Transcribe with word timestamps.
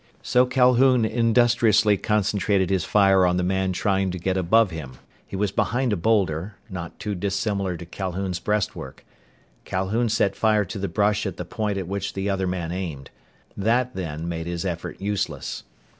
So 0.23 0.47
Calhoun 0.47 1.05
industriously 1.05 1.95
concentrated 1.95 2.71
his 2.71 2.85
fire 2.85 3.23
on 3.23 3.37
the 3.37 3.43
man 3.43 3.71
trying 3.71 4.09
to 4.09 4.17
get 4.17 4.35
above 4.35 4.71
him. 4.71 4.93
He 5.27 5.35
was 5.35 5.51
behind 5.51 5.93
a 5.93 5.95
boulder, 5.95 6.55
not 6.71 6.97
too 6.97 7.13
dissimilar 7.13 7.77
to 7.77 7.85
Calhoun's 7.85 8.39
breastwork. 8.39 9.05
Calhoun 9.63 10.09
set 10.09 10.35
fire 10.35 10.65
to 10.65 10.79
the 10.79 10.87
brush 10.87 11.27
at 11.27 11.37
the 11.37 11.45
point 11.45 11.77
at 11.77 11.87
which 11.87 12.13
the 12.13 12.31
other 12.31 12.47
man 12.47 12.71
aimed. 12.71 13.11
That, 13.55 13.93
then, 13.93 14.27
made 14.27 14.47
his 14.47 14.65
effort 14.65 14.99
useless. 14.99 15.65